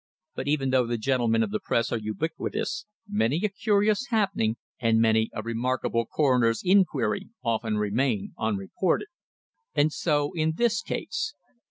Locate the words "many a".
3.07-3.49, 4.99-5.43